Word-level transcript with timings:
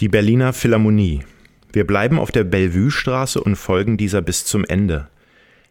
Die 0.00 0.08
Berliner 0.08 0.54
Philharmonie. 0.54 1.20
Wir 1.74 1.86
bleiben 1.86 2.18
auf 2.18 2.32
der 2.32 2.44
Bellevue-Straße 2.44 3.38
und 3.38 3.56
folgen 3.56 3.98
dieser 3.98 4.22
bis 4.22 4.46
zum 4.46 4.64
Ende. 4.64 5.08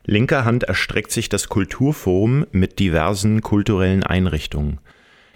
Linker 0.06 0.46
Hand 0.46 0.66
erstreckt 0.66 1.12
sich 1.12 1.30
das 1.30 1.50
Kulturforum 1.50 2.46
mit 2.52 2.78
diversen 2.78 3.42
kulturellen 3.42 4.04
Einrichtungen. 4.04 4.78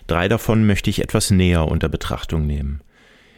Drei 0.06 0.28
davon 0.28 0.68
möchte 0.68 0.92
ich 0.92 1.02
etwas 1.02 1.32
näher 1.32 1.68
unter 1.70 1.90
Betrachtung 1.90 2.46
nehmen. 2.46 2.82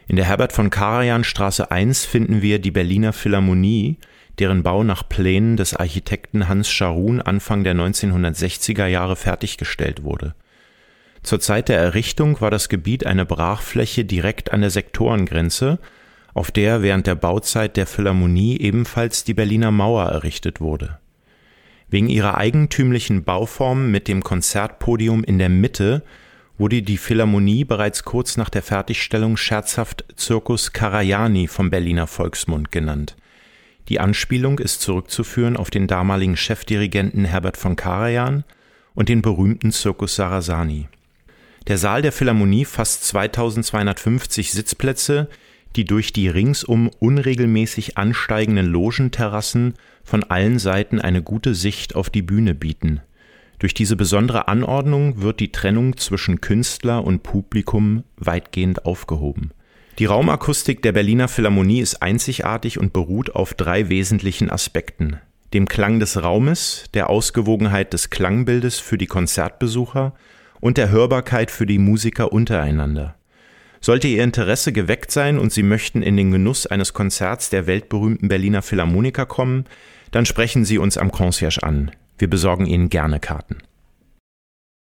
In 0.10 0.18
der 0.18 0.26
Herbert 0.26 0.52
von 0.52 0.70
Karajan 0.70 1.24
Straße 1.24 1.72
1 1.72 2.04
finden 2.04 2.42
wir 2.42 2.60
die 2.60 2.72
Berliner 2.72 3.14
Philharmonie, 3.14 3.98
deren 4.40 4.62
Bau 4.62 4.84
nach 4.84 5.08
Plänen 5.08 5.56
des 5.56 5.74
Architekten 5.74 6.50
Hans 6.50 6.70
Scharun 6.70 7.22
Anfang 7.22 7.64
der 7.64 7.76
1960er 7.76 8.88
Jahre 8.88 9.16
fertiggestellt 9.16 10.04
wurde. 10.04 10.36
Zur 11.26 11.40
Zeit 11.40 11.70
der 11.70 11.80
Errichtung 11.80 12.40
war 12.40 12.52
das 12.52 12.70
Gebiet 12.70 13.08
eine 13.08 13.26
Brachfläche 13.26 14.06
direkt 14.06 14.54
an 14.54 14.62
der 14.62 14.70
Sektorengrenze, 14.70 15.80
auf 16.36 16.52
der 16.52 16.84
während 16.84 17.08
der 17.08 17.16
Bauzeit 17.16 17.78
der 17.78 17.88
Philharmonie 17.88 18.60
ebenfalls 18.60 19.24
die 19.24 19.34
Berliner 19.34 19.72
Mauer 19.72 20.06
errichtet 20.06 20.62
wurde. 20.62 21.00
Wegen 21.90 22.10
ihrer 22.10 22.38
eigentümlichen 22.38 23.24
Bauform 23.24 23.90
mit 23.90 24.08
dem 24.08 24.22
Konzertpodium 24.22 25.24
in 25.24 25.40
der 25.40 25.50
Mitte 25.50 26.04
wurde 26.60 26.84
die 26.84 26.98
Philharmonie 26.98 27.66
bereits 27.66 28.04
kurz 28.04 28.38
nach 28.38 28.52
der 28.52 28.62
Fertigstellung 28.62 29.36
scherzhaft 29.36 30.06
Circus 30.16 30.74
Karajani 30.74 31.48
vom 31.48 31.72
Berliner 31.72 32.06
Volksmund 32.06 32.72
genannt. 32.72 33.16
Die 33.90 34.00
Anspielung 34.00 34.60
ist 34.60 34.84
zurückzuführen 34.84 35.58
auf 35.58 35.72
den 35.72 35.88
damaligen 35.88 36.38
Chefdirigenten 36.38 37.26
Herbert 37.26 37.58
von 37.58 37.76
Karajan 37.76 38.44
und 38.94 39.10
den 39.10 39.24
berühmten 39.24 39.72
Circus 39.72 40.18
Sarasani. 40.18 40.88
Der 41.68 41.78
Saal 41.78 42.02
der 42.02 42.12
Philharmonie 42.12 42.66
fasst 42.66 43.06
2250 43.06 44.52
Sitzplätze, 44.52 45.30
die 45.76 45.86
durch 45.86 46.14
die 46.14 46.30
ringsum 46.30 46.90
unregelmäßig 47.00 47.98
ansteigenden 47.98 48.68
Logenterrassen 48.68 49.74
von 50.04 50.24
allen 50.24 50.60
Seiten 50.60 51.02
eine 51.02 51.22
gute 51.22 51.56
Sicht 51.56 51.96
auf 51.96 52.10
die 52.10 52.22
Bühne 52.22 52.56
bieten– 52.56 53.02
durch 53.60 53.74
diese 53.74 53.96
besondere 53.96 54.48
Anordnung 54.48 55.22
wird 55.22 55.40
die 55.40 55.52
Trennung 55.52 55.98
zwischen 55.98 56.42
Künstler 56.42 57.04
und 57.04 57.24
Publikum 57.24 58.04
weitgehend 58.18 58.86
aufgehoben. 58.86 59.52
Die 59.98 60.06
Raumakustik 60.06 60.82
der 60.82 60.92
Berliner 60.92 61.30
Philharmonie 61.30 61.80
ist 61.80 62.02
einzigartig 62.02 62.80
und 62.80 62.92
beruht 62.92 63.34
auf 63.34 63.54
drei 63.54 63.88
wesentlichen 63.88 64.50
Aspekten. 64.50 65.18
Dem 65.54 65.70
Klang 65.70 66.02
des 66.02 66.22
Raumes, 66.22 66.84
der 66.94 67.10
Ausgewogenheit 67.10 67.94
des 67.94 68.10
Klangbildes 68.10 68.80
für 68.80 68.98
die 68.98 69.08
Konzertbesucher 69.08 70.14
und 70.66 70.78
der 70.78 70.90
Hörbarkeit 70.90 71.52
für 71.52 71.68
die 71.68 71.78
Musiker 71.78 72.34
untereinander. 72.34 73.14
Sollte 73.82 74.08
Ihr 74.08 74.24
Interesse 74.24 74.74
geweckt 74.74 75.12
sein 75.12 75.38
und 75.38 75.54
Sie 75.54 75.62
möchten 75.62 76.02
in 76.02 76.18
den 76.18 76.32
Genuss 76.32 76.66
eines 76.66 76.92
Konzerts 76.92 77.52
der 77.52 77.68
weltberühmten 77.68 78.30
Berliner 78.30 78.64
Philharmoniker 78.64 79.28
kommen, 79.28 79.66
dann 80.10 80.26
sprechen 80.26 80.66
Sie 80.66 80.80
uns 80.80 80.98
am 80.98 81.12
Concierge 81.12 81.62
an. 81.62 81.92
Wir 82.18 82.32
besorgen 82.32 82.66
Ihnen 82.66 82.90
gerne 82.90 83.20
Karten. 83.20 83.58